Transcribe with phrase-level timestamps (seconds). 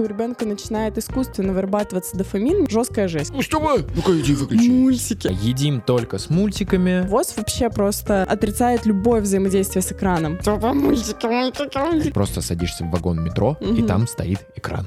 [0.00, 2.68] У ребенка начинает искусственно вырабатываться дофамин.
[2.70, 3.32] Жесткая жесть.
[3.32, 3.84] Ну что вы?
[3.96, 4.68] Ну-ка иди выключи.
[4.70, 5.26] Мультики.
[5.42, 7.04] Едим только с мультиками.
[7.08, 10.38] ВОЗ вообще просто отрицает любое взаимодействие с экраном.
[10.38, 12.12] Типа мультики, мультики, мультики.
[12.12, 13.86] Просто садишься в вагон метро, и Мгм.
[13.88, 14.86] там стоит экран.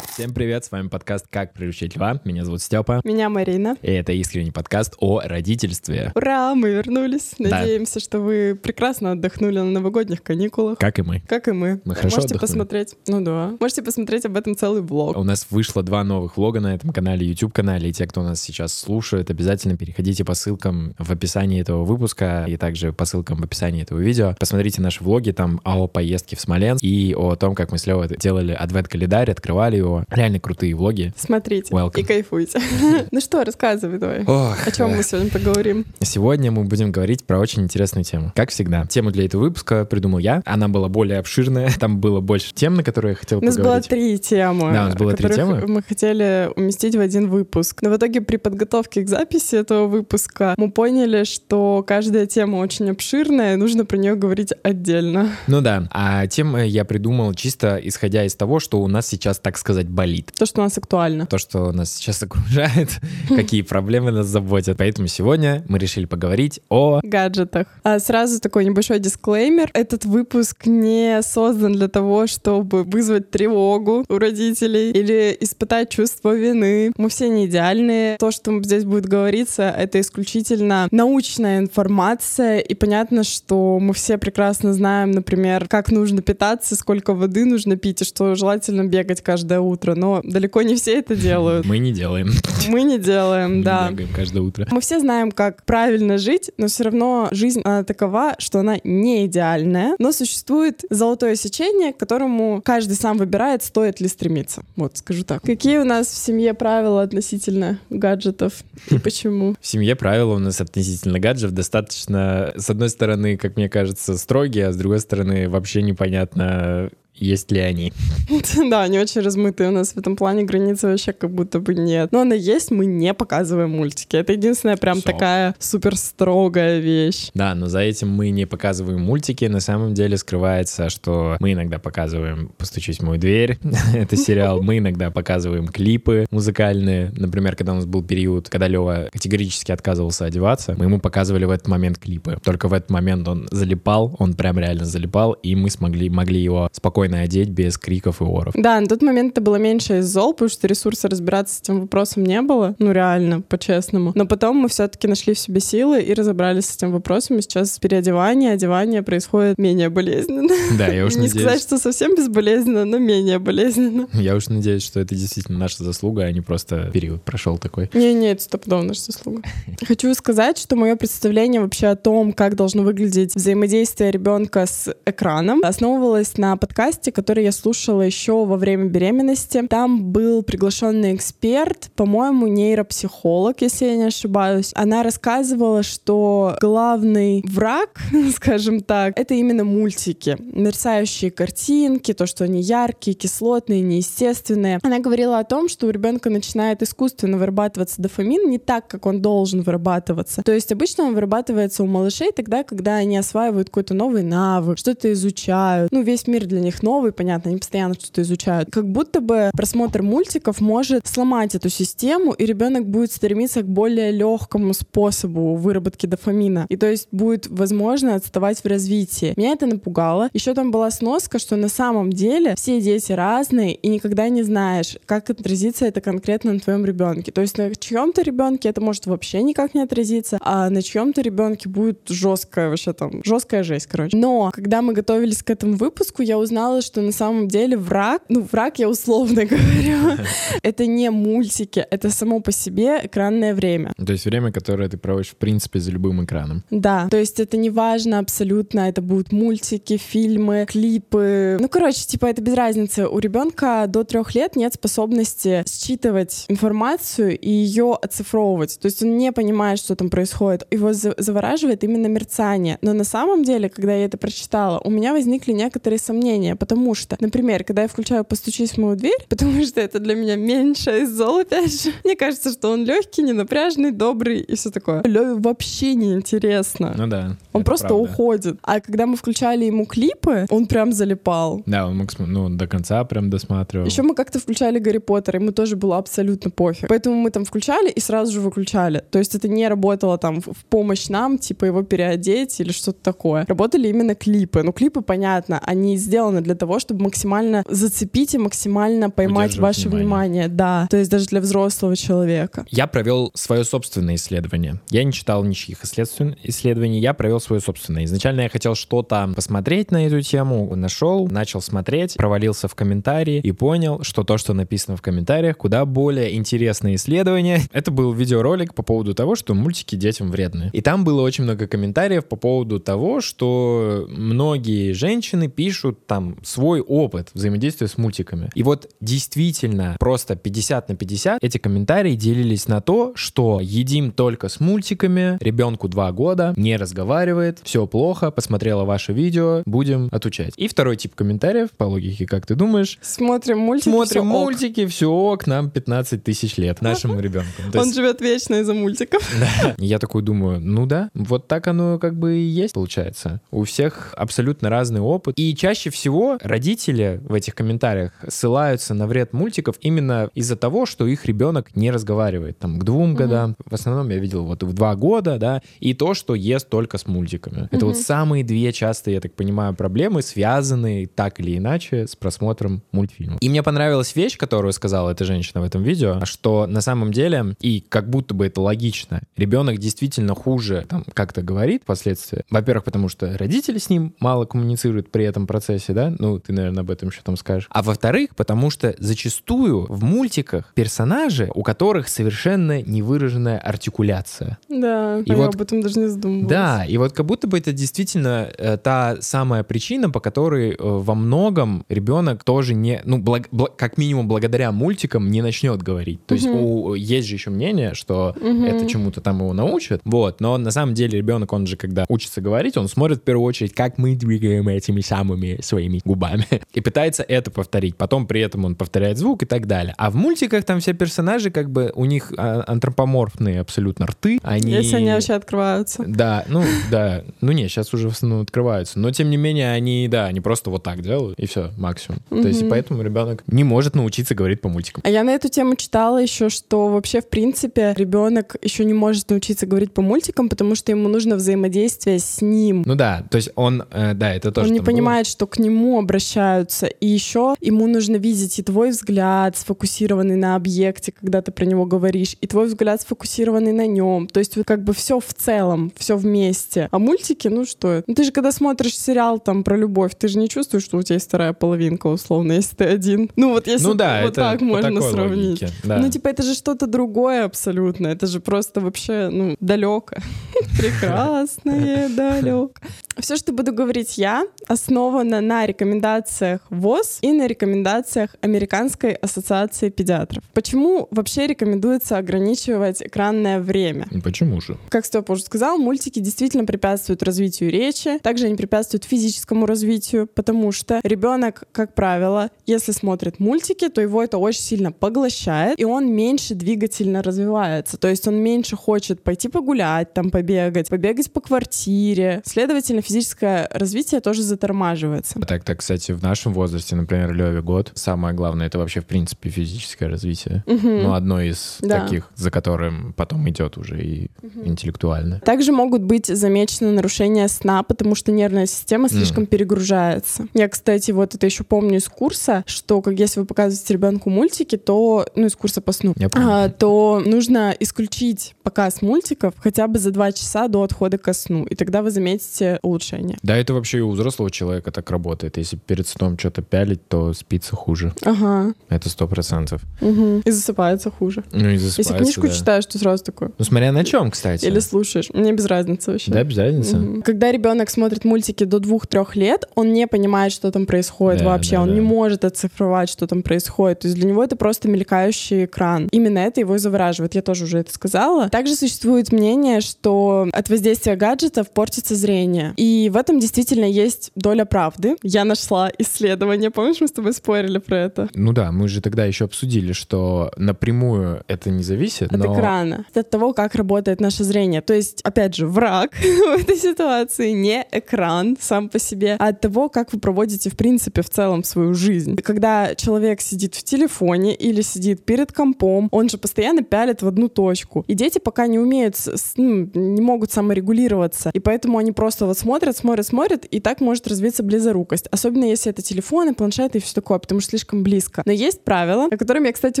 [0.20, 2.20] Всем привет, с вами подкаст «Как приручить льва».
[2.26, 3.00] Меня зовут Степа.
[3.04, 3.78] Меня Марина.
[3.80, 6.12] И это искренний подкаст о родительстве.
[6.14, 7.32] Ура, мы вернулись.
[7.38, 7.60] Да.
[7.60, 10.76] Надеемся, что вы прекрасно отдохнули на новогодних каникулах.
[10.76, 11.22] Как и мы.
[11.26, 11.80] Как и мы.
[11.86, 12.50] Мы хорошо Можете отдохнули.
[12.50, 12.96] посмотреть.
[13.06, 13.56] Ну да.
[13.58, 15.16] Можете посмотреть об этом целый влог.
[15.16, 18.74] У нас вышло два новых влога на этом канале, YouTube-канале, и те, кто нас сейчас
[18.74, 23.80] слушает, обязательно переходите по ссылкам в описании этого выпуска и также по ссылкам в описании
[23.84, 24.36] этого видео.
[24.38, 28.08] Посмотрите наши влоги там о поездке в Смоленск и о том, как мы с Левой
[28.18, 30.04] делали адвент-календарь, открывали его.
[30.10, 31.12] Реально крутые влоги.
[31.16, 32.00] Смотрите Welcome.
[32.00, 32.60] и кайфуйте.
[33.10, 34.24] Ну что, рассказывай давай.
[34.24, 35.84] О чем мы сегодня поговорим?
[36.00, 38.32] Сегодня мы будем говорить про очень интересную тему.
[38.34, 40.42] Как всегда, тему для этого выпуска придумал я.
[40.44, 43.64] Она была более обширная, там было больше тем, на которые я хотел У нас было
[43.64, 43.88] поговорить.
[43.88, 45.66] три темы, Да, у нас было три темы.
[45.66, 47.82] мы хотели уместить в один выпуск.
[47.82, 52.90] Но в итоге при подготовке к записи этого выпуска мы поняли, что каждая тема очень
[52.90, 55.30] обширная, и нужно про нее говорить отдельно.
[55.46, 59.56] Ну да, а темы я придумал чисто исходя из того, что у нас сейчас, так
[59.58, 60.32] сказать, болит.
[60.38, 61.26] То, что у нас актуально.
[61.26, 62.88] то, что нас сейчас окружает,
[63.28, 64.78] какие проблемы нас заботят.
[64.78, 67.00] Поэтому сегодня мы решили поговорить о...
[67.02, 67.66] гаджетах.
[67.82, 69.68] А сразу такой небольшой дисклеймер.
[69.74, 76.92] Этот выпуск не создан для того, чтобы вызвать тревогу у родителей или испытать чувство вины.
[76.96, 78.16] Мы все не идеальные.
[78.16, 82.60] То, что здесь будет говориться, это исключительно научная информация.
[82.60, 88.00] И понятно, что мы все прекрасно знаем, например, как нужно питаться, сколько воды нужно пить,
[88.00, 89.89] и что желательно бегать каждое утро.
[89.94, 91.66] Но далеко не все это делают.
[91.66, 92.30] Мы не делаем.
[92.68, 93.90] Мы не делаем, да.
[93.90, 94.66] бегаем каждое утро.
[94.70, 99.26] Мы все знаем, как правильно жить, но все равно жизнь она такова, что она не
[99.26, 104.62] идеальная, но существует золотое сечение, к которому каждый сам выбирает, стоит ли стремиться.
[104.76, 105.42] Вот, скажу так.
[105.42, 109.54] Какие у нас в семье правила относительно гаджетов и почему?
[109.60, 114.68] В семье правила у нас относительно гаджетов достаточно, с одной стороны, как мне кажется, строгие,
[114.68, 117.92] а с другой стороны, вообще непонятно, есть ли они.
[118.70, 119.70] Да, они очень размытые.
[119.70, 122.12] У нас в этом плане границы вообще как будто бы нет.
[122.12, 124.16] Но она есть, мы не показываем мультики.
[124.16, 125.10] Это единственная прям Всё.
[125.10, 127.30] такая супер строгая вещь.
[127.34, 129.44] Да, но за этим мы не показываем мультики.
[129.46, 133.58] На самом деле скрывается, что мы иногда показываем «Постучись в мою дверь».
[133.94, 134.62] Это сериал.
[134.62, 137.12] Мы иногда показываем клипы музыкальные.
[137.16, 141.50] Например, когда у нас был период, когда Лева категорически отказывался одеваться, мы ему показывали в
[141.50, 142.38] этот момент клипы.
[142.44, 146.68] Только в этот момент он залипал, он прям реально залипал, и мы смогли могли его
[146.72, 148.54] спокойно одеть без криков и оров.
[148.56, 151.80] Да, на тот момент это было меньше из зол, потому что ресурса разбираться с этим
[151.80, 152.74] вопросом не было.
[152.78, 154.12] Ну, реально, по-честному.
[154.14, 157.38] Но потом мы все-таки нашли в себе силы и разобрались с этим вопросом.
[157.38, 160.48] И сейчас переодевание, одевание происходит менее болезненно.
[160.76, 164.08] Да, я уж Не сказать, надеюсь, что совсем безболезненно, но менее болезненно.
[164.12, 167.90] я уж надеюсь, что это действительно наша заслуга, а не просто период прошел такой.
[167.94, 169.42] Не-не, это стопудово наша заслуга.
[169.86, 175.62] Хочу сказать, что мое представление вообще о том, как должно выглядеть взаимодействие ребенка с экраном,
[175.64, 179.64] основывалось на подкасте, который я слушала еще во время беременности.
[179.68, 184.72] Там был приглашенный эксперт, по-моему, нейропсихолог, если я не ошибаюсь.
[184.74, 188.00] Она рассказывала, что главный враг,
[188.34, 190.36] скажем так, это именно мультики.
[190.38, 194.78] Мерцающие картинки, то, что они яркие, кислотные, неестественные.
[194.82, 199.22] Она говорила о том, что у ребенка начинает искусственно вырабатываться дофамин не так, как он
[199.22, 200.42] должен вырабатываться.
[200.42, 205.12] То есть обычно он вырабатывается у малышей тогда, когда они осваивают какой-то новый навык, что-то
[205.12, 205.92] изучают.
[205.92, 208.70] Ну, весь мир для них новый, понятно, они постоянно что-то изучают.
[208.70, 214.10] Как будто бы просмотр мультиков может сломать эту систему, и ребенок будет стремиться к более
[214.10, 216.66] легкому способу выработки дофамина.
[216.68, 219.34] И то есть будет, возможно, отставать в развитии.
[219.36, 220.30] Меня это напугало.
[220.32, 224.96] Еще там была сноска, что на самом деле все дети разные, и никогда не знаешь,
[225.06, 227.32] как отразится это конкретно на твоем ребенке.
[227.32, 231.68] То есть на чьем-то ребенке это может вообще никак не отразиться, а на чьем-то ребенке
[231.68, 234.16] будет жесткая вообще там, жесткая жесть, короче.
[234.16, 238.46] Но когда мы готовились к этому выпуску, я узнала, что на самом деле враг, ну
[238.50, 240.18] враг я условно говорю,
[240.62, 243.92] это не мультики, это само по себе экранное время.
[243.96, 246.62] То есть время, которое ты проводишь, в принципе, за любым экраном.
[246.70, 251.56] Да, то есть это не важно абсолютно, это будут мультики, фильмы, клипы.
[251.60, 253.06] Ну, короче, типа это без разницы.
[253.08, 258.78] У ребенка до трех лет нет способности считывать информацию и ее оцифровывать.
[258.80, 260.66] То есть он не понимает, что там происходит.
[260.70, 262.78] Его за- завораживает именно мерцание.
[262.82, 266.56] Но на самом деле, когда я это прочитала, у меня возникли некоторые сомнения.
[266.60, 270.36] Потому что, например, когда я включаю «Постучись в мою дверь», потому что это для меня
[270.36, 275.02] меньше из зол, опять же, мне кажется, что он легкий, ненапряжный, добрый и все такое.
[275.04, 276.94] Леве вообще не интересно.
[276.96, 277.36] Ну да.
[277.52, 278.04] Он просто правда.
[278.04, 278.58] уходит.
[278.62, 281.62] А когда мы включали ему клипы, он прям залипал.
[281.66, 283.86] Да, он мог ну, до конца прям досматривал.
[283.86, 286.88] Еще мы как-то включали Гарри Поттера, ему тоже было абсолютно пофиг.
[286.88, 289.02] Поэтому мы там включали и сразу же выключали.
[289.10, 293.46] То есть это не работало там в помощь нам, типа его переодеть или что-то такое.
[293.48, 294.62] Работали именно клипы.
[294.62, 300.00] Ну, клипы, понятно, они сделаны для того, чтобы максимально зацепить и максимально поймать ваше внимание.
[300.00, 300.48] внимание.
[300.48, 302.66] Да, то есть даже для взрослого человека.
[302.70, 304.80] Я провел свое собственное исследование.
[304.90, 308.04] Я не читал ничьих исследований, я провел свое собственное.
[308.04, 313.52] Изначально я хотел что-то посмотреть на эту тему, нашел, начал смотреть, провалился в комментарии и
[313.52, 317.60] понял, что то, что написано в комментариях, куда более интересное исследование.
[317.72, 320.70] Это был видеоролик по поводу того, что мультики детям вредны.
[320.72, 326.80] И там было очень много комментариев по поводу того, что многие женщины пишут там свой
[326.80, 328.50] опыт взаимодействия с мультиками.
[328.54, 334.48] И вот действительно просто 50 на 50 эти комментарии делились на то, что едим только
[334.48, 340.54] с мультиками, ребенку 2 года, не разговаривает, все плохо, посмотрела ваше видео, будем отучать.
[340.56, 343.90] И второй тип комментариев, по логике, как ты думаешь, Смотрим мультики.
[343.90, 344.40] смотрим ок.
[344.44, 347.48] мультики, все ок, нам 15 тысяч лет, нашему ребенку.
[347.74, 349.22] Он есть- живет вечно из-за мультиков.
[349.78, 353.40] я такой думаю, ну да, вот так оно как бы и есть, получается.
[353.50, 355.34] У всех абсолютно разный опыт.
[355.38, 361.06] И чаще всего родители в этих комментариях ссылаются на вред мультиков именно из-за того, что
[361.06, 362.58] их ребенок не разговаривает.
[362.58, 366.14] Там к двум годам, в основном я видел вот в два года, да, и то,
[366.14, 367.68] что ест только с мультиками.
[367.70, 372.82] Это вот самые две частые, я так понимаю, проблемы, связанные так или иначе с просмотром
[372.92, 373.38] мультфильмов.
[373.40, 377.54] И мне понравилась вещь, которую сказала эта женщина в этом видео, что на самом деле,
[377.60, 382.42] и как будто бы это логично, ребенок действительно хуже там как-то говорит впоследствии.
[382.50, 386.82] Во-первых, потому что родители с ним мало коммуницируют при этом процессе, да, ну, ты, наверное,
[386.82, 387.66] об этом еще там скажешь.
[387.70, 394.58] А во-вторых, потому что зачастую в мультиках персонажи, у которых совершенно невыраженная артикуляция.
[394.68, 396.48] Да, И я вот- об этом даже не задумывалась.
[396.48, 400.76] Да, и вот как будто бы это действительно э, та самая причина, по которой э,
[400.78, 406.24] во многом ребенок тоже не, ну, благ- бла- как минимум благодаря мультикам не начнет говорить.
[406.26, 410.58] То есть у, есть же еще мнение, что это чему-то там его научат, вот, но
[410.58, 413.98] на самом деле ребенок, он же когда учится говорить, он смотрит в первую очередь, как
[413.98, 417.96] мы двигаем этими самыми своими губами и пытается это повторить.
[417.96, 419.94] Потом при этом он повторяет звук и так далее.
[419.98, 424.72] А в мультиках там все персонажи как бы у них а, антропоморфные абсолютно рты, они
[424.72, 426.04] Если они вообще открываются.
[426.06, 427.22] да, ну да.
[427.40, 428.98] Ну не, сейчас уже в основном открываются.
[428.98, 432.20] Но тем не менее, они, да, они просто вот так делают, и все, максимум.
[432.28, 435.02] То есть, и поэтому ребенок не может научиться говорить по мультикам.
[435.04, 439.30] А я на эту тему читала еще, что вообще, в принципе, ребенок еще не может
[439.30, 442.82] научиться говорить по мультикам, потому что ему нужно взаимодействие с ним.
[442.86, 444.92] Ну да, то есть он, э, да, это тоже Он не там было.
[444.92, 446.86] понимает, что к нему обращаются.
[446.86, 451.86] И еще ему нужно видеть и твой взгляд, сфокусированный на объекте, когда ты про него
[451.86, 454.26] говоришь, и твой взгляд сфокусированный на нем.
[454.26, 456.88] То есть вот как бы все в целом, все вместе.
[456.90, 458.02] А мультики, ну что?
[458.06, 461.02] Ну ты же когда смотришь сериал там про любовь, ты же не чувствуешь, что у
[461.02, 463.30] тебя есть вторая половинка, условно, если ты один.
[463.36, 465.62] Ну вот если Ну да, вот так можно сравнить.
[465.62, 465.98] логике, да.
[465.98, 468.08] Ну типа это же что-то другое абсолютно.
[468.08, 470.16] Это же просто вообще, ну, далеко.
[470.78, 472.70] Прекрасное, далеко.
[473.18, 480.42] Все, что буду говорить я, основано на рекомендациях ВОЗ и на рекомендациях Американской ассоциации педиатров.
[480.54, 484.06] Почему вообще рекомендуется ограничивать экранное время?
[484.10, 484.78] Ну, Почему же?
[484.88, 490.72] Как Степа уже сказал, мультики действительно препятствуют развитию речи, также они препятствуют физическому развитию, потому
[490.72, 496.10] что ребенок, как правило, если смотрит мультики, то его это очень сильно поглощает, и он
[496.10, 497.98] меньше двигательно развивается.
[497.98, 500.49] То есть он меньше хочет пойти погулять, там побегать,
[500.88, 502.42] побегать по квартире.
[502.44, 505.38] Следовательно, физическое развитие тоже затормаживается.
[505.40, 509.50] Так, так, кстати, в нашем возрасте, например, Леве год, самое главное, это вообще, в принципе,
[509.50, 510.64] физическое развитие.
[510.66, 512.00] Ну, одно из Да.
[512.00, 514.30] таких, за которым потом идет уже и
[514.64, 515.40] интеллектуальное.
[515.40, 520.46] Также могут быть замечены нарушения сна, потому что нервная система слишком перегружается.
[520.54, 524.76] Я, кстати, вот это еще помню из курса, что как если вы показываете ребенку мультики,
[524.76, 530.10] то, ну, из курса по сну, а, то нужно исключить показ мультиков хотя бы за
[530.10, 533.36] два часа до отхода ко сну, и тогда вы заметите улучшение.
[533.42, 535.56] Да, это вообще и у взрослого человека так работает.
[535.56, 538.12] Если перед сном что-то пялить, то спится хуже.
[538.24, 538.74] Ага.
[538.88, 539.82] Это сто процентов.
[540.00, 540.40] Мгм.
[540.44, 541.44] И засыпается хуже.
[541.52, 542.48] Ну и Если засыпается, книжку да.
[542.52, 543.52] читаешь, то сразу такое.
[543.58, 544.64] Ну, смотря на чем, кстати.
[544.66, 545.30] Или слушаешь.
[545.32, 546.30] Мне без разницы вообще.
[546.30, 546.96] Да, без разницы.
[546.96, 547.22] Мгм.
[547.22, 551.76] Когда ребенок смотрит мультики до двух-трех лет, он не понимает, что там происходит Да, вообще.
[551.76, 551.94] да, он да.
[551.94, 554.00] не может оцифровать, что там происходит.
[554.00, 556.08] То есть для него это просто мелькающий экран.
[556.12, 557.34] Именно это его и завораживает.
[557.34, 558.48] Я тоже уже это сказала.
[558.48, 562.72] Также существует мнение, что от воздействия гаджетов портится зрение.
[562.76, 565.16] И в этом действительно есть доля правды.
[565.22, 568.28] Я нашла исследование, помнишь, мы с тобой спорили про это?
[568.34, 572.54] Ну да, мы же тогда еще обсудили, что напрямую это не зависит, От но...
[572.54, 574.80] экрана, от того, как работает наше зрение.
[574.80, 579.60] То есть, опять же, враг в этой ситуации не экран сам по себе, а от
[579.60, 582.36] того, как вы проводите, в принципе, в целом свою жизнь.
[582.36, 587.48] Когда человек сидит в телефоне или сидит перед компом, он же постоянно пялит в одну
[587.48, 588.04] точку.
[588.06, 589.16] И дети пока не умеют,
[589.56, 591.50] ну, не могут саморегулироваться.
[591.52, 595.26] И поэтому они просто вот смотрят, смотрят, смотрят, и так может развиться близорукость.
[595.30, 598.42] Особенно если это телефоны, планшеты и все такое, потому что слишком близко.
[598.44, 600.00] Но есть правила, о котором я, кстати,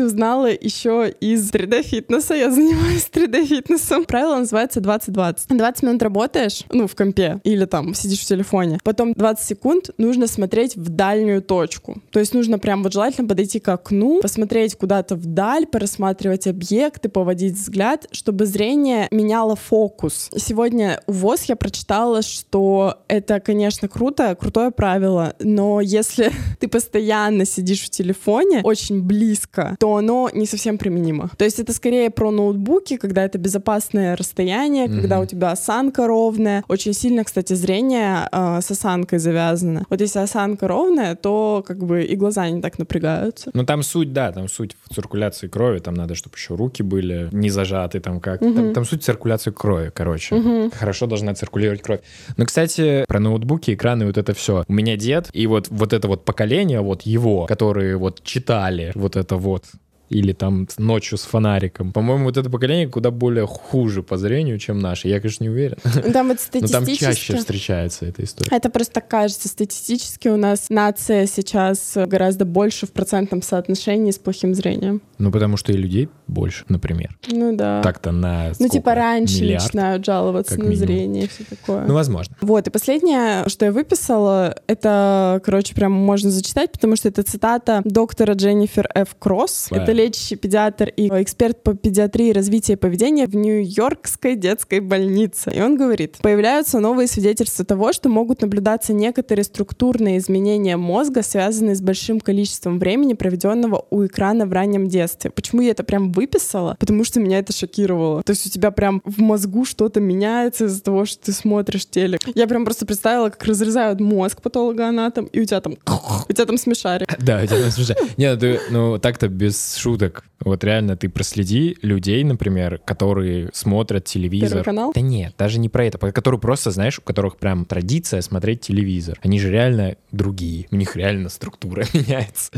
[0.00, 2.34] узнала еще из 3D-фитнеса.
[2.34, 4.04] Я занимаюсь 3D-фитнесом.
[4.04, 5.56] Правило называется 20-20.
[5.56, 8.78] 20 минут работаешь, ну, в компе, или там сидишь в телефоне.
[8.84, 12.00] Потом 20 секунд нужно смотреть в дальнюю точку.
[12.10, 17.54] То есть нужно прям вот желательно подойти к окну, посмотреть куда-то вдаль, порассматривать объекты, поводить
[17.54, 19.90] взгляд, чтобы зрение меняло фокус.
[20.08, 27.44] Сегодня у ВОЗ я прочитала, что это, конечно, круто, крутое правило, но если ты постоянно
[27.44, 31.30] сидишь в телефоне очень близко, то оно не совсем применимо.
[31.36, 35.24] То есть это скорее про ноутбуки, когда это безопасное расстояние, когда Мгм.
[35.24, 36.64] у тебя осанка ровная.
[36.68, 39.84] Очень сильно, кстати, зрение э, с осанкой завязано.
[39.90, 43.50] Вот если осанка ровная, то как бы и глаза не так напрягаются.
[43.54, 47.28] Ну там суть, да, там суть в циркуляции крови, там надо, чтобы еще руки были
[47.32, 48.40] не зажаты, там как.
[48.40, 48.54] Мгм.
[48.54, 50.34] Там, там суть циркуляции крови, короче.
[50.34, 50.70] Мгм.
[50.70, 52.00] Хорошо должна циркулировать кровь.
[52.36, 54.64] Но, кстати, про ноутбуки, экраны, вот это все.
[54.68, 59.16] У меня дед, и вот, вот это вот поколение, вот его, которые вот читали вот
[59.16, 59.64] это вот
[60.10, 61.92] или там ночью с фонариком.
[61.92, 65.08] По-моему, вот это поколение куда более хуже по зрению, чем наше.
[65.08, 65.78] Я, конечно, не уверен.
[66.12, 67.36] Там вот Но там чаще статистически...
[67.36, 68.48] встречается эта история.
[68.54, 69.48] Это просто так кажется.
[69.48, 75.00] Статистически у нас нация сейчас гораздо больше в процентном соотношении с плохим зрением.
[75.18, 77.16] Ну, потому что и людей больше, например.
[77.30, 77.82] Ну да.
[77.82, 79.64] Так-то на ну типа раньше Миллиард?
[79.64, 80.76] начинают жаловаться на минимум.
[80.76, 81.84] зрение и все такое.
[81.86, 82.36] Ну, возможно.
[82.40, 87.82] Вот, и последнее, что я выписала, это, короче, прям можно зачитать, потому что это цитата
[87.84, 89.16] доктора Дженнифер Ф.
[89.18, 89.68] Кросс.
[89.70, 89.82] Да.
[89.82, 95.50] Это лечащий педиатр и эксперт по педиатрии и поведения в Нью-Йоркской детской больнице.
[95.54, 101.74] И он говорит, появляются новые свидетельства того, что могут наблюдаться некоторые структурные изменения мозга, связанные
[101.74, 105.30] с большим количеством времени, проведенного у экрана в раннем детстве.
[105.30, 106.76] Почему я это прям выписала?
[106.78, 108.22] Потому что меня это шокировало.
[108.22, 112.20] То есть у тебя прям в мозгу что-то меняется из-за того, что ты смотришь телек.
[112.34, 115.76] Я прям просто представила, как разрезают мозг патологоанатом, и у тебя там...
[116.28, 117.08] У тебя там смешарик.
[117.30, 117.94] Да, это не смешно.
[118.16, 120.24] Не, ну, ты, ну так-то без шуток.
[120.40, 124.48] Вот реально ты проследи людей, например, которые смотрят телевизор.
[124.48, 124.92] Первый канал?
[124.94, 125.98] Да нет, даже не про это.
[125.98, 129.18] Которые просто, знаешь, у которых прям традиция смотреть телевизор.
[129.22, 130.66] Они же реально другие.
[130.70, 132.50] У них реально структура меняется.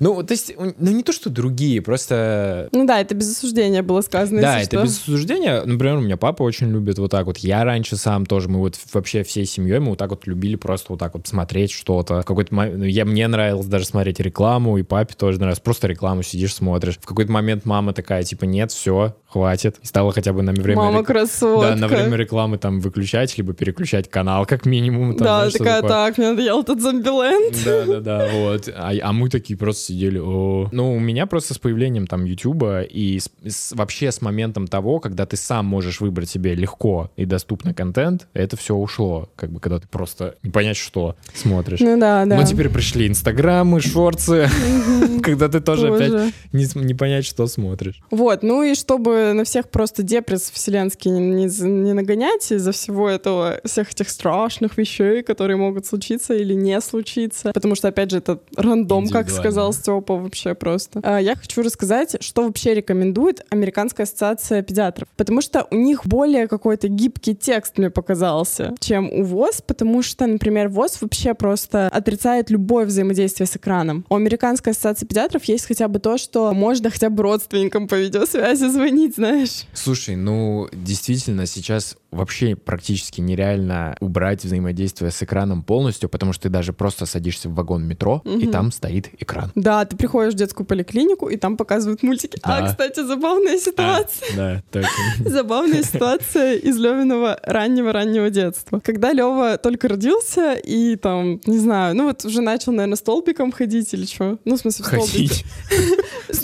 [0.00, 3.84] Ну, то есть, у- ну не то, что другие, просто Ну да, это без осуждения
[3.84, 4.40] было сказано.
[4.40, 4.82] да, это что.
[4.82, 5.62] без осуждения.
[5.64, 7.38] Например, у меня папа очень любит вот так вот.
[7.38, 10.86] Я раньше сам тоже, мы вот вообще всей семьей, мы вот так вот любили просто
[10.88, 12.22] вот так вот смотреть что-то.
[12.22, 15.60] В какой-то момент, я, мне нравилось даже смотреть рекламу, и папе тоже нравилось.
[15.60, 16.98] Просто рекламу сидишь, смотришь.
[17.00, 19.76] В какой-то момент мама такая, типа, нет, все, хватит.
[19.82, 20.76] И стала хотя бы на время...
[20.82, 21.68] Мама рек- красотка.
[21.70, 25.14] Да, на время рекламы там выключать, либо переключать канал, как минимум.
[25.14, 27.56] Там, Да, знаешь, такая, так, мне надоел этот зомбиленд.
[27.64, 28.68] Да, да, да, вот.
[28.74, 30.18] А, а мы такие просто сидели.
[30.18, 30.68] О.
[30.72, 35.00] Ну, у меня просто с появлением там Ютуба и с- с- вообще с моментом того,
[35.00, 39.28] когда ты сам можешь выбрать себе легко и доступно контент, это все ушло.
[39.36, 41.80] Как бы, когда ты просто не понять, что смотришь.
[41.80, 42.36] Ну да, да.
[42.36, 44.48] Но теперь пришли инстаграмы, шорцы,
[45.22, 48.00] когда ты тоже опять не, понять, что смотришь.
[48.10, 53.92] Вот, ну и чтобы на всех просто депресс вселенский не, нагонять из-за всего этого, всех
[53.92, 59.08] этих страшных вещей, которые могут случиться или не случиться, потому что, опять же, это рандом,
[59.08, 61.00] как сказал Степа, вообще просто.
[61.02, 66.48] А, Я хочу рассказать, что вообще рекомендует Американская ассоциация педиатров, потому что у них более
[66.48, 72.50] какой-то гибкий текст, мне показался, чем у ВОЗ, потому что, например, ВОЗ вообще просто отрицает
[72.50, 74.04] любое взаимодействие с экраном.
[74.08, 78.64] У Американской ассоциации педиатров есть хотя бы то, что можно хотя бы родственникам по видеосвязи
[78.70, 79.64] звонить, знаешь.
[79.72, 86.48] Слушай, ну, действительно, сейчас вообще практически нереально убрать взаимодействие с экраном полностью, потому что ты
[86.48, 88.50] даже просто садишься в вагон метро, и Мгм.
[88.50, 89.52] там стоит экран.
[89.54, 92.38] Да, ты приходишь в детскую поликлинику, и там показывают мультики.
[92.42, 92.66] А, Да.
[92.68, 94.36] кстати, забавная ситуация.
[94.36, 94.90] Да, точно.
[95.30, 98.80] Забавная ситуация из Левиного раннего-раннего детства.
[98.80, 103.92] Когда Лева только родился и там, не знаю, ну вот уже начал, наверное, столбиком ходить
[103.94, 104.38] или что.
[104.44, 105.44] Ну, в смысле, в столбике.
[105.68, 106.38] Ходить.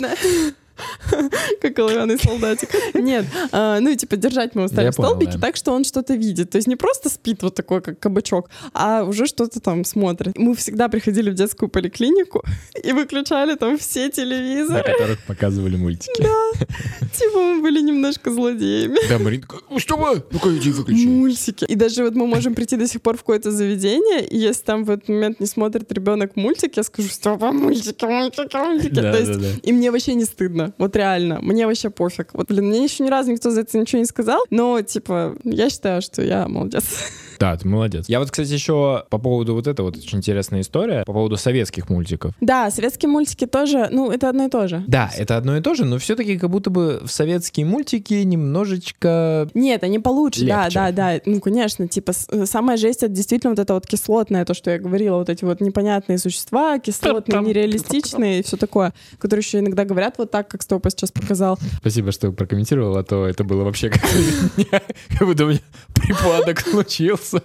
[1.61, 2.69] Как оловянный солдатик.
[2.95, 6.51] Нет, а, ну и типа держать мы устали столбики так, что он что-то видит.
[6.51, 10.37] То есть не просто спит вот такой, как кабачок, а уже что-то там смотрит.
[10.39, 12.43] Мы всегда приходили в детскую поликлинику
[12.83, 14.77] и выключали там все телевизоры.
[14.77, 16.23] На которых показывали мультики.
[16.23, 16.67] Да.
[17.13, 18.99] Типа мы были немножко злодеями.
[19.09, 20.23] Да, Марина ну что вы?
[20.31, 21.07] Ну-ка иди выключи.
[21.07, 21.65] Мультики.
[21.65, 24.85] И даже вот мы можем прийти до сих пор в какое-то заведение, и если там
[24.85, 28.95] в этот момент не смотрит ребенок мультик, я скажу, что мультики, мультики, мультики.
[28.95, 29.49] Да, То есть, да, да.
[29.63, 30.66] и мне вообще не стыдно.
[30.79, 31.41] Вот реально.
[31.41, 32.31] Мне вообще пофиг.
[32.33, 35.71] Вот, блин, мне еще ни разу никто за это ничего не сказал, но, типа, я
[35.71, 36.85] считаю, что я молодец.
[37.39, 38.07] Да, ты молодец.
[38.09, 41.89] Я вот, кстати, еще по поводу вот этого, вот очень интересная история, по поводу советских
[41.89, 42.33] мультиков.
[42.41, 44.85] Да, советские мультики тоже, ну, это одно и то же.
[44.87, 49.49] Да, это одно и то же, но все-таки как будто бы в советские мультики немножечко...
[49.55, 50.75] Нет, они получше, легче.
[50.75, 51.21] да, да, да.
[51.27, 54.79] Ну, конечно, типа, э, самая жесть— это действительно вот это вот кислотное, то, что я
[54.79, 60.19] говорила, вот эти вот непонятные существа, кислотные, нереалистичные и все такое, которые еще иногда говорят
[60.19, 61.59] вот так, как Стопа сейчас показал.
[61.81, 63.91] Спасибо, что прокомментировал, а то это было вообще
[65.19, 65.61] как будто у меня
[65.95, 67.43] припадок случился смеется.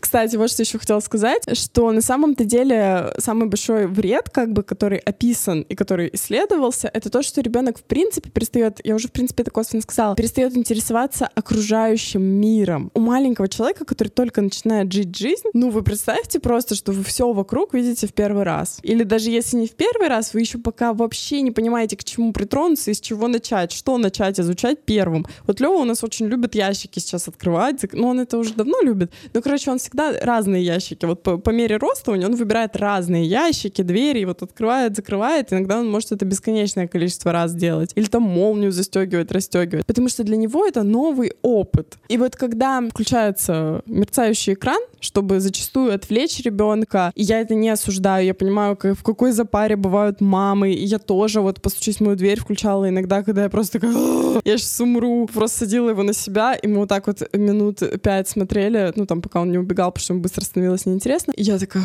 [0.00, 4.62] Кстати, вот что еще хотела сказать, что на самом-то деле самый большой вред, как бы,
[4.62, 9.12] который описан и который исследовался, это то, что ребенок в принципе перестает, я уже в
[9.12, 12.90] принципе это косвенно сказала, перестает интересоваться окружающим миром.
[12.94, 17.32] У маленького человека, который только начинает жить жизнь, ну вы представьте просто, что вы все
[17.32, 18.80] вокруг видите в первый раз.
[18.82, 22.32] Или даже если не в первый раз, вы еще пока вообще не понимаете, к чему
[22.32, 25.26] притронуться и с чего начать, что начать изучать первым.
[25.46, 29.12] Вот Лева у нас очень любит ящики сейчас открывать, ну, он это уже давно любит.
[29.32, 31.04] Ну, короче, он всегда разные ящики.
[31.04, 34.96] Вот по, по мере роста у него он выбирает разные ящики, двери, и вот открывает,
[34.96, 35.52] закрывает.
[35.52, 37.92] Иногда он может это бесконечное количество раз делать.
[37.94, 39.86] Или там молнию застегивает, расстегивает.
[39.86, 41.98] Потому что для него это новый опыт.
[42.08, 48.26] И вот когда включается мерцающий экран, чтобы зачастую отвлечь ребенка, и я это не осуждаю,
[48.26, 52.16] я понимаю, как, в какой запаре бывают мамы, и я тоже вот постучись в мою
[52.16, 56.54] дверь включала иногда, когда я просто такая, я сейчас умру, просто садила его на себя,
[56.54, 59.90] и мы вот так вот минут минут пять смотрели, ну, там, пока он не убегал,
[59.90, 61.32] потому что ему быстро становилось неинтересно.
[61.32, 61.84] И я такая,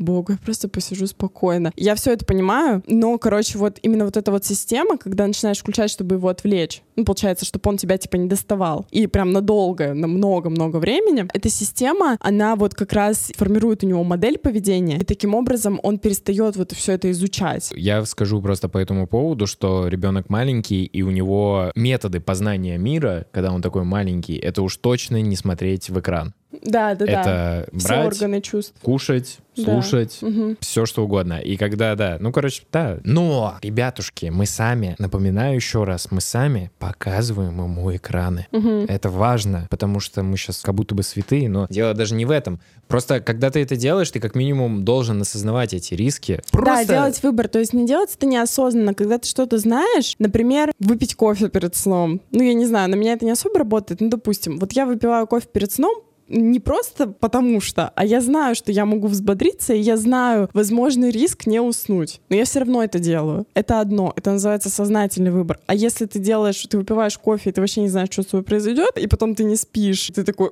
[0.00, 1.72] богу, я просто посижу спокойно.
[1.76, 5.90] Я все это понимаю, но, короче, вот именно вот эта вот система, когда начинаешь включать,
[5.90, 10.06] чтобы его отвлечь, ну, получается, чтобы он тебя, типа, не доставал, и прям надолго, на
[10.06, 15.34] много-много времени, эта система, она вот как раз формирует у него модель поведения, и таким
[15.34, 17.70] образом он перестает вот все это изучать.
[17.74, 23.26] Я скажу просто по этому поводу, что ребенок маленький, и у него методы познания мира,
[23.32, 26.34] когда он такой маленький, это уж точно не смотреть в экран.
[26.62, 27.64] Да, да, это да.
[27.72, 28.74] брать, Все органы чувств.
[28.82, 30.28] кушать, слушать, да.
[30.28, 30.56] угу.
[30.60, 31.40] все что угодно.
[31.40, 32.98] И когда, да, ну, короче, да.
[33.04, 38.46] Но, ребятушки, мы сами, напоминаю еще раз, мы сами показываем ему экраны.
[38.52, 38.86] Угу.
[38.88, 42.30] Это важно, потому что мы сейчас как будто бы святые, но дело даже не в
[42.30, 42.60] этом.
[42.88, 46.40] Просто, когда ты это делаешь, ты как минимум должен осознавать эти риски.
[46.50, 46.86] Просто...
[46.86, 47.48] Да, делать выбор.
[47.48, 48.94] То есть не делать это неосознанно.
[48.94, 52.20] Когда ты что-то знаешь, например, выпить кофе перед сном.
[52.32, 54.00] Ну, я не знаю, на меня это не особо работает.
[54.00, 58.54] Ну, допустим, вот я выпиваю кофе перед сном, не просто потому что, а я знаю,
[58.54, 62.20] что я могу взбодриться, и я знаю возможный риск не уснуть.
[62.28, 63.46] Но я все равно это делаю.
[63.54, 64.12] Это одно.
[64.16, 65.58] Это называется сознательный выбор.
[65.66, 68.44] А если ты делаешь, ты выпиваешь кофе, и ты вообще не знаешь, что с тобой
[68.44, 70.50] произойдет, и потом ты не спишь, ты такой,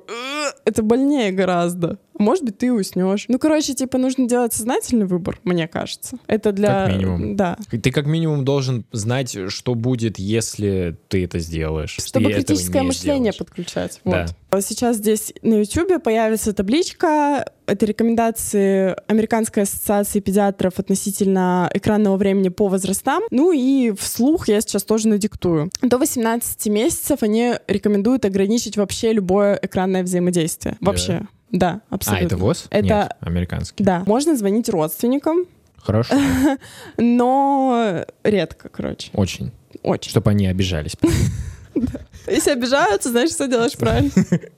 [0.64, 1.98] это больнее гораздо.
[2.18, 3.26] Может быть, ты уснешь.
[3.28, 6.18] Ну, короче, типа, нужно делать сознательный выбор, мне кажется.
[6.26, 6.86] Это для...
[6.86, 7.36] Как минимум.
[7.36, 7.56] Да.
[7.70, 11.96] Ты как минимум должен знать, что будет, если ты это сделаешь.
[12.04, 13.36] Чтобы критическое мышление сделаешь.
[13.36, 14.00] подключать.
[14.02, 14.34] Вот.
[14.50, 14.60] Да.
[14.60, 17.44] Сейчас здесь на YouTube появится табличка.
[17.66, 23.22] Это рекомендации Американской ассоциации педиатров относительно экранного времени по возрастам.
[23.30, 25.70] Ну и вслух я сейчас тоже надиктую.
[25.82, 30.76] До 18 месяцев они рекомендуют ограничить вообще любое экранное взаимодействие.
[30.80, 31.12] Вообще.
[31.12, 31.26] Yeah.
[31.50, 32.24] Да, абсолютно.
[32.24, 32.66] А, это ВОЗ?
[32.70, 32.86] Это...
[32.86, 33.84] Нет, американский.
[33.84, 34.02] Да.
[34.06, 35.46] Можно звонить родственникам.
[35.76, 36.14] Хорошо.
[36.98, 39.10] Но редко, короче.
[39.14, 39.52] Очень.
[39.82, 40.10] Очень.
[40.10, 40.96] Чтобы они обижались.
[42.26, 44.10] Если обижаются, значит, что делаешь правильно.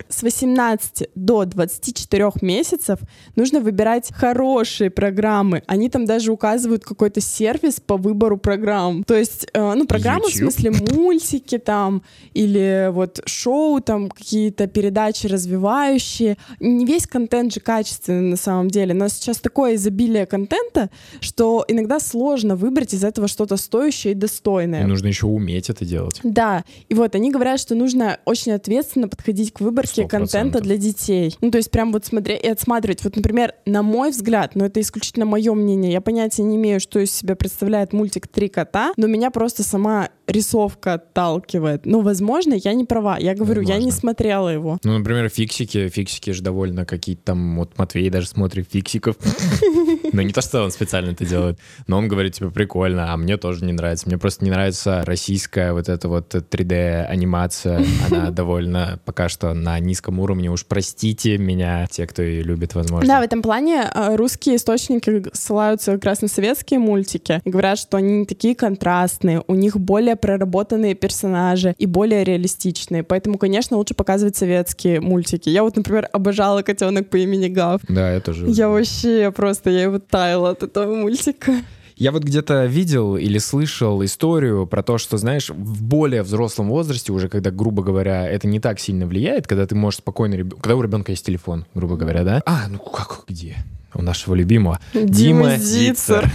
[0.08, 2.98] С 18 до 24 месяцев
[3.36, 5.62] нужно выбирать хорошие программы.
[5.66, 9.04] Они там даже указывают какой-то сервис по выбору программ.
[9.04, 10.50] То есть, э, ну, программы YouTube?
[10.50, 12.02] в смысле мультики там
[12.34, 16.36] или вот шоу там, какие-то передачи развивающие.
[16.58, 18.94] Не весь контент же качественный на самом деле.
[18.94, 24.82] Но сейчас такое изобилие контента, что иногда сложно выбрать из этого что-то стоящее и достойное.
[24.82, 26.20] И нужно еще уметь это делать.
[26.22, 26.64] Да.
[26.88, 30.08] И вот они говорят, что нужно очень ответственно подходить к выборке 100%.
[30.08, 31.36] контента для детей.
[31.40, 33.04] Ну, то есть прям вот смотреть и отсматривать.
[33.04, 36.98] Вот, например, на мой взгляд, но это исключительно мое мнение, я понятия не имею, что
[37.00, 41.86] из себя представляет мультик «Три кота», но меня просто сама рисовка отталкивает.
[41.86, 43.18] Но, возможно, я не права.
[43.18, 44.00] Я говорю, я не Возможно.
[44.00, 44.78] смотрела его.
[44.84, 45.88] Ну, например, фиксики.
[45.88, 47.56] Фиксики же довольно какие-то там...
[47.56, 49.16] Вот Матвей даже смотрит фиксиков.
[50.12, 53.36] Ну, не то, что он специально это делает, но он говорит, типа, прикольно, а мне
[53.36, 54.08] тоже не нравится.
[54.08, 57.84] Мне просто не нравится российская вот эта вот 3D-анимация.
[58.10, 60.50] Она довольно пока что на низком уровне.
[60.50, 63.06] Уж простите меня, те, кто ее любит, возможно.
[63.06, 67.78] Да, в этом плане э, русские источники ссылаются как раз на советские мультики и говорят,
[67.78, 73.02] что они не такие контрастные, у них более проработанные персонажи и более реалистичные.
[73.02, 75.48] Поэтому, конечно, лучше показывать советские мультики.
[75.48, 77.80] Я вот, например, обожала котенок по имени Гав.
[77.88, 78.46] Да, я тоже.
[78.48, 81.52] Я вообще просто, я его таяла от этого мультика.
[81.96, 87.12] Я вот где-то видел или слышал историю про то, что, знаешь, в более взрослом возрасте,
[87.12, 90.34] уже когда, грубо говоря, это не так сильно влияет, когда ты можешь спокойно...
[90.36, 92.42] реб- Когда у ребенка есть телефон, грубо говоря, да?
[92.46, 93.56] А, ну как, где?
[93.94, 94.78] У нашего любимого.
[94.94, 96.30] Дима Зицер.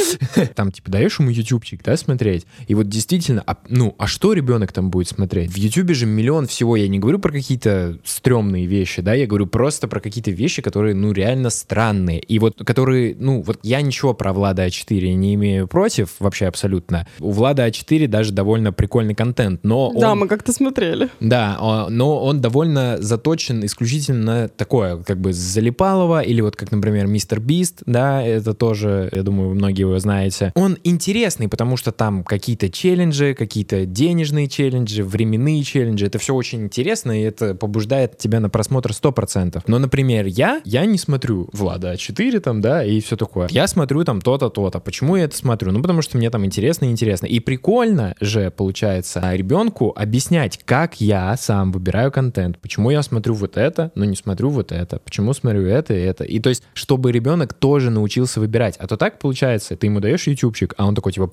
[0.54, 2.46] Там, типа, даешь ему ютубчик, да, смотреть?
[2.68, 5.50] И вот действительно, а, ну, а что ребенок там будет смотреть?
[5.52, 6.76] В ютубе же миллион всего.
[6.76, 10.94] Я не говорю про какие-то стрёмные вещи, да, я говорю просто про какие-то вещи, которые,
[10.94, 12.20] ну, реально странные.
[12.20, 17.06] И вот, которые, ну, вот я ничего про Влада А4 не имею против, вообще абсолютно.
[17.18, 21.08] У Влада А4 даже довольно прикольный контент, но Да, он- мы как-то смотрели.
[21.20, 26.70] да, а, но он довольно заточен исключительно на такое, как бы залипалово, или вот как,
[26.70, 30.52] например, Мистер Бист, да, это тоже, я думаю, многие его знаете.
[30.54, 36.62] Он интересный, потому что там какие-то челленджи, какие-то денежные челленджи, временные челленджи, это все очень
[36.62, 39.62] интересно, и это побуждает тебя на просмотр 100%.
[39.66, 43.48] Но, например, я, я не смотрю Влада 4 там, да, и все такое.
[43.50, 44.80] Я смотрю там то-то, то-то.
[44.80, 45.72] Почему я это смотрю?
[45.72, 47.26] Ну, потому что мне там интересно интересно.
[47.26, 52.58] И прикольно же, получается, ребенку объяснять, как я сам выбираю контент.
[52.58, 54.98] Почему я смотрю вот это, но не смотрю вот это.
[54.98, 56.24] Почему смотрю это и это.
[56.24, 58.76] И то есть, чтобы ребенок тоже научился выбирать.
[58.78, 61.30] А то так получается, ты ему даешь ютубчик, а он такой типа...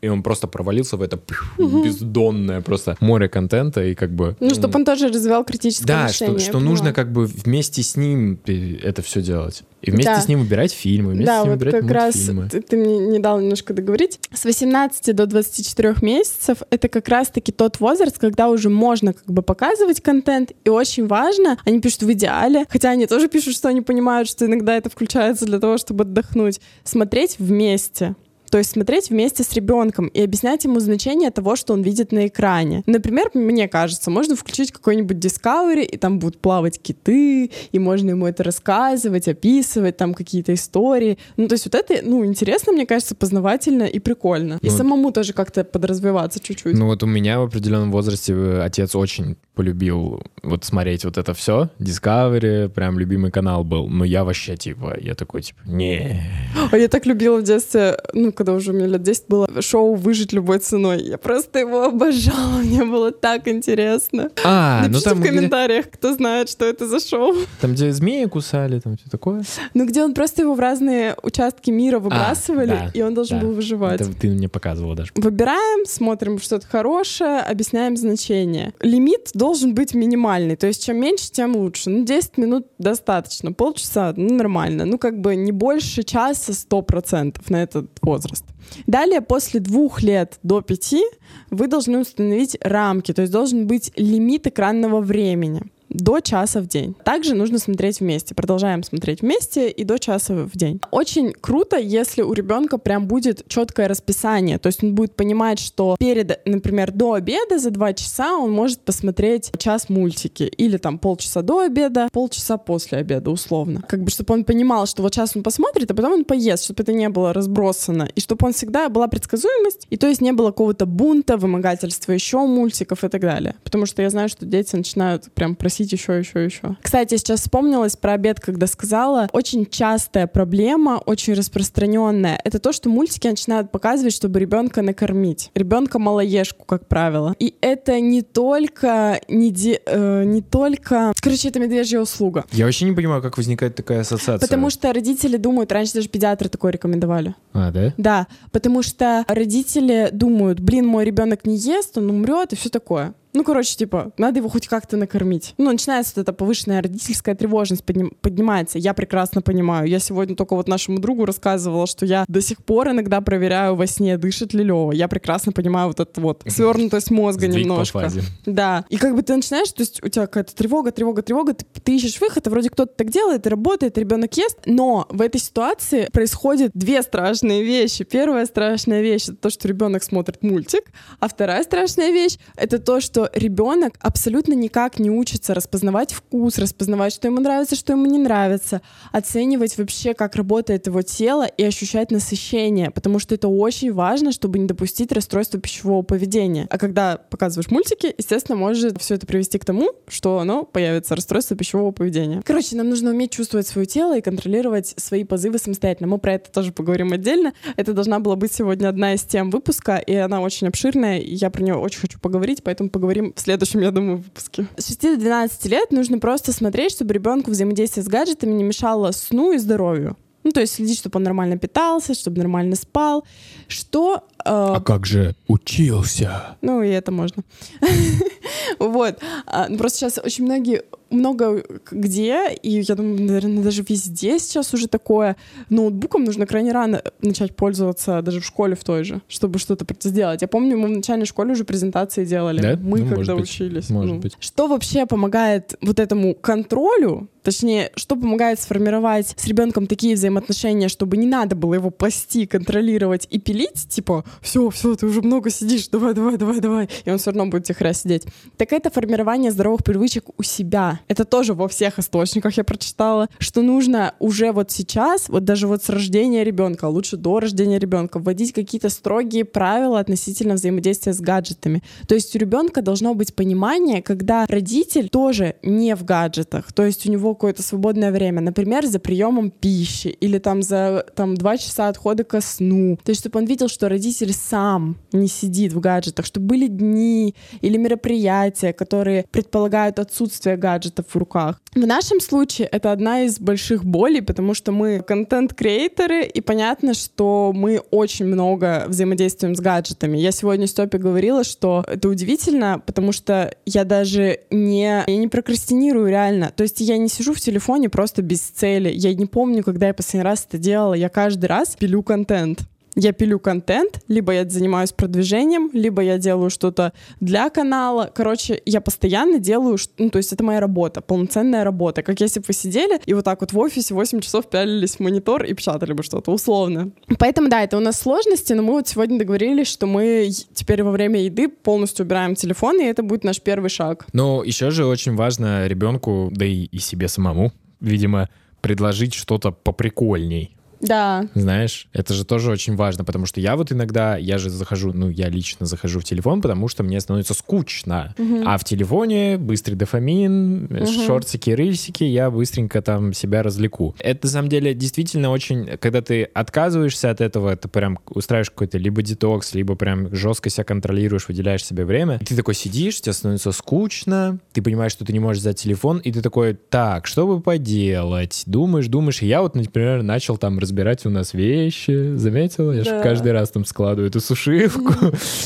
[0.00, 1.18] И он просто провалился в это
[1.58, 4.36] бездонное просто море контента и как бы...
[4.40, 6.38] Ну, чтобы он тоже развивал критическое Да, мышление.
[6.38, 9.64] что, я что нужно как бы вместе с ним э, это все делать.
[9.86, 10.20] И вместе Да.
[10.20, 12.14] с ним выбирать фильмы, вместе Да, с ним вот выбирать как раз
[12.50, 14.18] ты, ты мне не дал немножко договорить.
[14.34, 19.42] С 18 до 24 месяцев это как раз-таки тот возраст, когда уже можно как бы
[19.42, 23.80] показывать контент, и очень важно, они пишут в идеале, хотя они тоже пишут, что они
[23.80, 28.16] понимают, что иногда это включается для того, чтобы отдохнуть, смотреть вместе.
[28.56, 32.26] То есть смотреть вместе с ребенком и объяснять ему значение того, что он видит на
[32.26, 32.82] экране.
[32.86, 38.26] Например, мне кажется, можно включить какой-нибудь Discovery, и там будут плавать киты, и можно ему
[38.26, 41.18] это рассказывать, описывать, там какие-то истории.
[41.36, 44.58] Ну, то есть вот это, ну, интересно, мне кажется, познавательно и прикольно.
[44.62, 46.78] И Ну, самому тоже как-то подразвиваться чуть-чуть.
[46.78, 51.34] Ну вот у меня в определенном возрасте э, отец очень полюбил вот смотреть вот это
[51.34, 51.68] все.
[51.78, 53.88] Discovery, прям любимый канал был.
[53.88, 56.22] Но я вообще типа, я такой типа, не.
[56.70, 60.32] А я так любила в детстве, ну, когда уже мне лет 10 было, шоу «Выжить
[60.32, 61.02] любой ценой».
[61.02, 64.30] Я просто его обожала, мне было так интересно.
[64.44, 67.34] А, ну Напишите там в где, комментариях, кто знает, что это за шоу.
[67.60, 69.42] там, где змеи кусали, там все такое.
[69.74, 73.46] Ну, где он просто его в разные участки мира выбрасывали, да, и он должен да.
[73.46, 74.00] был выживать.
[74.00, 75.10] Это ты мне показывала даже.
[75.16, 78.72] Выбираем, смотрим что-то хорошее, объясняем значение.
[78.80, 81.90] Лимит должен быть минимальный, то есть чем меньше, тем лучше.
[81.90, 84.84] Ну, 10 минут достаточно, полчаса, ну, нормально.
[84.84, 87.90] Ну, как бы не больше часа 100% на этот
[88.26, 88.44] возраст.
[88.86, 91.02] Далее, после двух лет до пяти,
[91.50, 96.94] вы должны установить рамки, то есть должен быть лимит экранного времени до часа в день.
[97.04, 98.34] Также нужно смотреть вместе.
[98.34, 100.80] Продолжаем смотреть вместе и до часа в день.
[100.90, 104.58] Очень круто, если у ребенка прям будет четкое расписание.
[104.58, 108.80] То есть он будет понимать, что перед, например, до обеда за два часа он может
[108.80, 110.44] посмотреть час мультики.
[110.44, 113.82] Или там полчаса до обеда, полчаса после обеда, условно.
[113.88, 116.82] Как бы, чтобы он понимал, что вот сейчас он посмотрит, а потом он поест, чтобы
[116.82, 118.08] это не было разбросано.
[118.14, 122.38] И чтобы он всегда была предсказуемость, и то есть не было какого-то бунта, вымогательства еще
[122.38, 123.54] мультиков и так далее.
[123.64, 126.76] Потому что я знаю, что дети начинают прям просить еще, еще, еще.
[126.82, 129.28] Кстати, я сейчас вспомнилась про обед, когда сказала.
[129.32, 135.50] Очень частая проблема, очень распространенная, это то, что мультики начинают показывать, чтобы ребенка накормить.
[135.54, 137.34] Ребенка малоежку, как правило.
[137.38, 142.44] И это не только не, де- э, не только, короче, это медвежья услуга.
[142.52, 144.38] Я вообще не понимаю, как возникает такая ассоциация.
[144.38, 147.34] Потому что родители думают, раньше даже педиатры такое рекомендовали.
[147.52, 147.92] А, да?
[147.96, 153.14] Да, потому что родители думают, блин, мой ребенок не ест, он умрет и все такое.
[153.36, 155.52] Ну, короче, типа, надо его хоть как-то накормить.
[155.58, 158.78] Ну, начинается вот эта повышенная родительская тревожность подним, поднимается.
[158.78, 159.86] Я прекрасно понимаю.
[159.88, 163.86] Я сегодня только вот нашему другу рассказывала, что я до сих пор иногда проверяю во
[163.86, 164.90] сне, дышит ли Лева.
[164.92, 168.10] Я прекрасно понимаю вот эту вот свернутость мозга Сдвиг немножко.
[168.46, 168.86] Да.
[168.88, 171.94] И как бы ты начинаешь, то есть у тебя какая-то тревога, тревога, тревога, ты, ты
[171.94, 176.08] ищешь выход, и вроде кто-то так делает, и работает, ребенок ест, но в этой ситуации
[176.10, 178.04] происходят две страшные вещи.
[178.04, 180.84] Первая страшная вещь— это то, что ребенок смотрит мультик,
[181.20, 187.12] а вторая страшная вещь— это то, что ребенок абсолютно никак не учится распознавать вкус, распознавать,
[187.12, 192.10] что ему нравится, что ему не нравится, оценивать вообще, как работает его тело и ощущать
[192.10, 196.66] насыщение, потому что это очень важно, чтобы не допустить расстройства пищевого поведения.
[196.70, 201.56] А когда показываешь мультики, естественно, может все это привести к тому, что оно появится расстройство
[201.56, 202.42] пищевого поведения.
[202.44, 206.08] Короче, нам нужно уметь чувствовать свое тело и контролировать свои позывы самостоятельно.
[206.08, 207.52] Мы про это тоже поговорим отдельно.
[207.76, 211.50] Это должна была быть сегодня одна из тем выпуска, и она очень обширная, и я
[211.50, 214.66] про нее очень хочу поговорить, поэтому поговорим в следующем, я думаю, выпуске.
[214.76, 219.10] С 6 до 12 лет нужно просто смотреть, чтобы ребенку взаимодействие с гаджетами не мешало
[219.12, 220.16] сну и здоровью.
[220.44, 223.24] Ну, то есть следить, чтобы он нормально питался, чтобы нормально спал.
[223.66, 224.22] Что...
[224.38, 226.56] э, А как же учился?
[226.62, 227.42] ну, и это можно.
[228.78, 229.18] Вот.
[229.46, 234.74] А, ну, Просто сейчас очень многие много где, и я думаю, наверное, даже везде сейчас
[234.74, 235.36] уже такое.
[235.70, 240.42] Ноутбуком нужно крайне рано начать пользоваться, даже в школе в той же, чтобы что-то сделать.
[240.42, 242.60] Я помню, мы в начальной школе уже презентации делали.
[242.60, 242.76] Да?
[242.82, 243.44] Мы Ну, когда быть.
[243.44, 243.90] учились.
[243.90, 244.36] Может Ну, быть.
[244.40, 251.16] Что вообще помогает вот этому контролю, точнее, что помогает сформировать с ребенком такие взаимоотношения, чтобы
[251.16, 255.86] не надо было его пасти, контролировать и пилить, типа, все, все, ты уже много сидишь,
[255.88, 258.24] давай, давай, давай, давай, и он все равно будет тихо сидеть.
[258.56, 260.95] Так это формирование здоровых привычек у себя.
[261.08, 265.82] Это тоже во всех источниках я прочитала, что нужно уже вот сейчас, вот даже вот
[265.82, 271.20] с рождения ребенка, а лучше до рождения ребенка, вводить какие-то строгие правила относительно взаимодействия с
[271.20, 271.82] гаджетами.
[272.08, 277.06] То есть у ребенка должно быть понимание, когда родитель тоже не в гаджетах, то есть
[277.06, 281.88] у него какое-то свободное время, например, за приемом пищи или там за там, два часа
[281.88, 282.98] отхода ко сну.
[283.04, 287.34] То есть чтобы он видел, что родитель сам не сидит в гаджетах, чтобы были дни
[287.60, 291.60] или мероприятия, которые предполагают отсутствие гаджетов в руках.
[291.74, 297.52] В нашем случае это одна из больших болей, потому что мы контент-креаторы, и понятно, что
[297.54, 300.18] мы очень много взаимодействуем с гаджетами.
[300.18, 306.08] Я сегодня Степе говорила, что это удивительно, потому что я даже не, я не прокрастинирую
[306.08, 306.52] реально.
[306.54, 308.90] То есть я не сижу в телефоне просто без цели.
[308.92, 310.94] Я не помню, когда я последний раз это делала.
[310.94, 312.60] Я каждый раз пилю контент
[312.96, 318.10] я пилю контент, либо я занимаюсь продвижением, либо я делаю что-то для канала.
[318.12, 322.02] Короче, я постоянно делаю, ну, то есть это моя работа, полноценная работа.
[322.02, 325.00] Как если бы вы сидели и вот так вот в офисе 8 часов пялились в
[325.00, 326.90] монитор и печатали бы что-то, условно.
[327.18, 330.90] Поэтому, да, это у нас сложности, но мы вот сегодня договорились, что мы теперь во
[330.90, 334.06] время еды полностью убираем телефон, и это будет наш первый шаг.
[334.14, 338.30] Но еще же очень важно ребенку, да и, и себе самому, видимо,
[338.62, 340.55] предложить что-то поприкольней.
[340.80, 344.92] Да, Знаешь, это же тоже очень важно, потому что я вот иногда, я же захожу,
[344.92, 348.14] ну, я лично захожу в телефон, потому что мне становится скучно.
[348.44, 353.94] А в телефоне быстрый дофамин, шортики, рыльсики, я быстренько там себя развлеку.
[353.98, 355.66] Это, на самом деле, действительно очень...
[355.78, 360.64] Когда ты отказываешься от этого, ты прям устраиваешь какой-то либо детокс, либо прям жестко себя
[360.64, 362.18] контролируешь, выделяешь себе время.
[362.20, 365.98] И ты такой сидишь, тебе становится скучно, ты понимаешь, что ты не можешь взять телефон,
[365.98, 368.42] и ты такой, так, что бы поделать?
[368.46, 369.22] Думаешь, думаешь.
[369.22, 372.72] И я вот, например, начал там разбирать у нас вещи, заметила?
[372.72, 373.02] Я же Да.
[373.02, 374.92] каждый раз там складываю эту сушилку.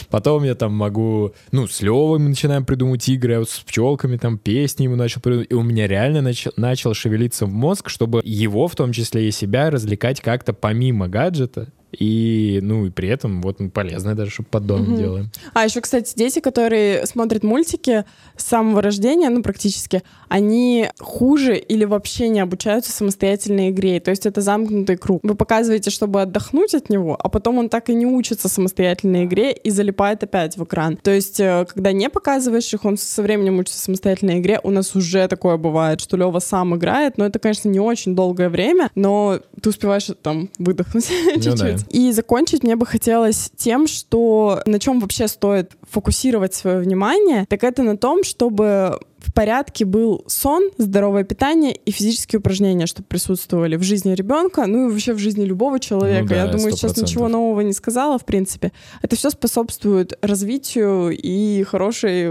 [0.09, 1.33] Потом я там могу...
[1.53, 5.21] Ну, с Левой мы начинаем придумывать игры, а вот с пчелками там песни ему начал
[5.21, 5.51] придумывать.
[5.51, 9.31] И у меня реально нач- начал шевелиться в мозг, чтобы его, в том числе и
[9.31, 11.69] себя, развлекать как-то помимо гаджета.
[11.93, 15.31] И, ну, и при этом вот мы полезное даже, чтобы под домом делаем.
[15.55, 18.05] А еще, кстати, дети, которые смотрят мультики
[18.37, 24.01] с самого рождения, ну, практически, они хуже или вообще не обучаются самостоятельной игре.
[24.01, 25.21] То есть это замкнутый круг.
[25.23, 29.53] Вы показываете, чтобы отдохнуть от него, а потом он так и не учится самостоятельной игре
[29.53, 30.97] и залипает опять в экран.
[30.97, 34.61] То есть, э, когда не показываешь их, он со временем учится самостоятельной игре.
[34.63, 38.49] У нас уже такое бывает, что Лева сам играет, но это, конечно, не очень долгое
[38.49, 41.59] время, но ты успеваешь там выдохнуть чуть-чуть.
[41.59, 41.77] да.
[41.89, 47.65] И закончить мне бы хотелось тем, что на чем вообще стоит фокусировать свое внимание, так
[47.65, 53.77] это на том, чтобы в порядке был сон, здоровое питание и физические упражнения, чтобы присутствовали
[53.77, 56.23] в жизни ребенка, ну и вообще в жизни любого человека.
[56.23, 56.77] Ну да, Я думаю, 100%.
[56.77, 58.73] сейчас ничего нового не сказала, в принципе.
[59.03, 62.31] Это все способствует развитию и хорошей,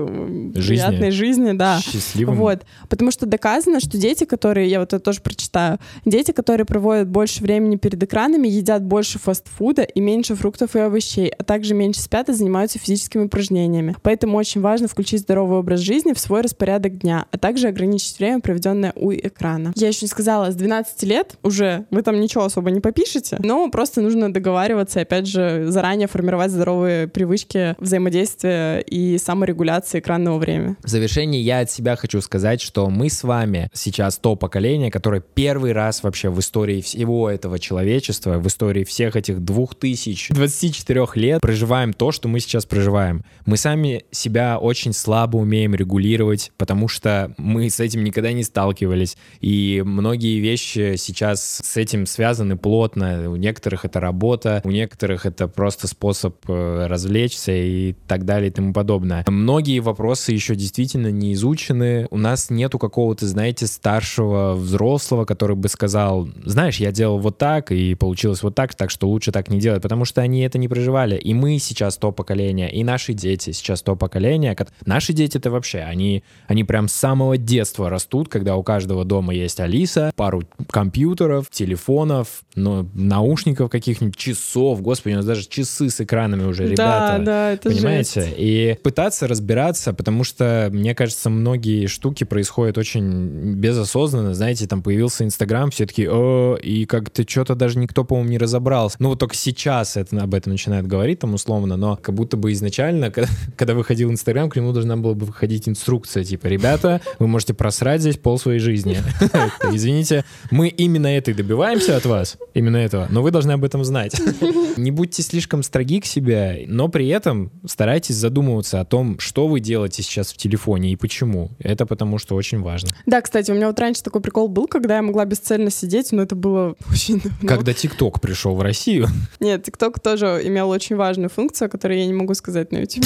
[0.55, 0.75] Жизни.
[0.75, 1.79] приятной жизни, да.
[1.79, 2.35] Счастливым.
[2.37, 2.65] Вот.
[2.89, 7.43] Потому что доказано, что дети, которые, я вот это тоже прочитаю, дети, которые проводят больше
[7.43, 12.29] времени перед экранами, едят больше фастфуда и меньше фруктов и овощей, а также меньше спят
[12.29, 13.95] и занимаются физическими упражнениями.
[14.01, 18.39] Поэтому очень важно включить здоровый образ жизни в свой распорядок дня, а также ограничить время,
[18.39, 19.73] проведенное у экрана.
[19.75, 23.69] Я еще не сказала, с 12 лет уже вы там ничего особо не попишете, но
[23.69, 30.77] просто нужно договариваться, опять же, заранее формировать здоровые привычки взаимодействия и саморегуляции экранного времени.
[30.83, 35.21] В завершении я от себя хочу сказать, что мы с вами сейчас то поколение, которое
[35.21, 41.93] первый раз вообще в истории всего этого человечества, в истории всех этих 2024 лет проживаем
[41.93, 43.23] то, что мы сейчас проживаем.
[43.45, 49.17] Мы сами себя очень слабо умеем регулировать, потому что мы с этим никогда не сталкивались.
[49.41, 53.27] И многие вещи сейчас с этим связаны плотно.
[53.31, 58.53] У некоторых это работа, у некоторых это просто способ э, развлечься и так далее и
[58.53, 59.25] тому подобное.
[59.27, 62.07] Многие вопросы еще действительно не изучены.
[62.11, 67.71] У нас нету какого-то, знаете, старшего взрослого, который бы сказал, знаешь, я делал вот так,
[67.71, 70.67] и получилось вот так, так что лучше так не делать, потому что они это не
[70.67, 71.15] проживали.
[71.17, 74.53] И мы сейчас то поколение, и наши дети сейчас то поколение.
[74.55, 79.05] ко- Наши дети это вообще, они, они прям с самого детства растут, когда у каждого
[79.05, 84.81] дома есть Алиса, пару компьютеров, телефонов, ну, наушников каких-нибудь, часов.
[84.81, 87.15] Господи, у нас даже часы с экранами уже, ребята.
[87.17, 88.21] Да, да, это Понимаете?
[88.21, 88.35] жесть.
[88.37, 94.33] И пытаться разбираться, потому что, мне кажется, многие штуки происходят очень безосознанно.
[94.33, 98.97] Знаете, там появился Инстаграм, все таки о, и как-то что-то даже никто, по-моему, не разобрался.
[98.99, 102.51] Ну, вот только сейчас это, об этом начинают говорить, там, условно, но как будто бы
[102.51, 107.27] изначально, когда, когда выходил Инстаграм, к нему должна была бы выходить инструкция, типа, ребята, вы
[107.27, 108.97] можете просрать здесь пол своей жизни.
[109.71, 113.83] Извините, мы именно это и добиваемся от вас, именно этого, но вы должны об этом
[113.83, 114.19] знать.
[114.77, 119.59] Не будьте слишком строги к себе, но при этом старайтесь задумываться о том, что вы
[119.59, 121.51] делаете сейчас в телефоне и почему.
[121.59, 122.89] Это потому что очень важно.
[123.05, 126.23] Да, кстати, у меня вот раньше такой прикол был, когда я могла бесцельно сидеть, но
[126.23, 127.47] это было очень давно.
[127.47, 129.07] Когда ТикТок пришел в Россию,
[129.39, 133.05] Нет, ТикТок тоже имел очень важную функцию, которую я не могу сказать на YouTube.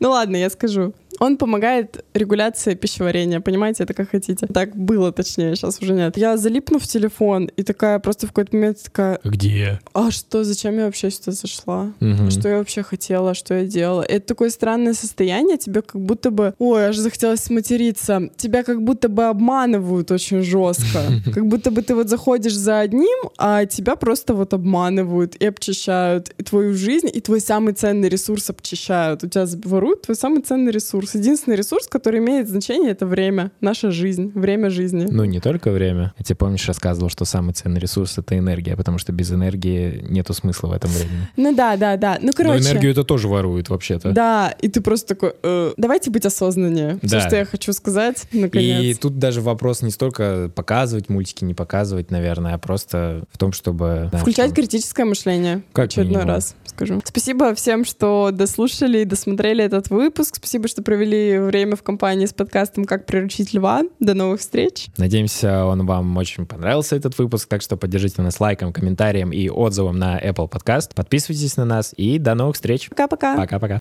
[0.00, 0.94] Ну ладно, я скажу.
[1.22, 4.48] Он помогает регуляции пищеварения, понимаете, это как хотите.
[4.48, 6.16] Так было, точнее, сейчас уже нет.
[6.16, 9.78] Я залипну в телефон и такая просто в какой-то момент такая, где?
[9.94, 11.92] а что, зачем я вообще сюда зашла?
[12.00, 12.28] Мгм.
[12.28, 14.02] Что я вообще хотела, что я делала?
[14.02, 18.30] Это такое странное состояние, тебе как будто бы, ой, аж захотелось сматериться.
[18.36, 21.02] Тебя как будто бы обманывают очень жестко.
[21.32, 26.30] Как будто бы ты вот заходишь за одним, а тебя просто вот обманывают и обчищают.
[26.38, 29.22] И твою жизнь, и твой самый ценный ресурс обчищают.
[29.24, 31.11] У тебя воруют твой самый ценный ресурс.
[31.14, 33.50] Единственный ресурс, который имеет значение, это время.
[33.60, 34.30] Наша жизнь.
[34.34, 35.06] Время жизни.
[35.10, 36.12] Ну, не только время.
[36.18, 40.34] Я тебе, помнишь, рассказывал, что самый ценный ресурс— это энергия, потому что без энергии нету
[40.34, 41.28] смысла в этом времени.
[41.36, 42.18] Ну да, да, да.
[42.20, 42.62] Ну, Но короче.
[42.64, 44.12] энергию это тоже воруют, вообще-то.
[44.12, 46.98] Да, и ты просто такой, «Э, давайте быть осознаннее.
[47.02, 47.20] Все, Да.
[47.26, 48.82] что я хочу сказать, наконец.
[48.82, 53.52] И тут даже вопрос не столько показывать мультики, не показывать, наверное, а просто в том,
[53.52, 54.08] чтобы...
[54.12, 55.62] да, Включать чтобы- критическое мышление.
[55.72, 56.28] Как очередной минимум.
[56.28, 57.00] раз скажу.
[57.04, 60.36] Спасибо всем, что дослушали и досмотрели этот выпуск.
[60.36, 63.82] Спасибо, что провели время в компании с подкастом «Как приручить льва».
[63.98, 64.86] До новых встреч.
[64.98, 69.98] Надеемся, он вам очень понравился, этот выпуск, так что поддержите нас лайком, комментарием и отзывом
[69.98, 70.94] на Apple Podcast.
[70.94, 72.88] Подписывайтесь на нас и до новых встреч.
[72.88, 73.36] Пока-пока.
[73.36, 73.80] Пока-пока.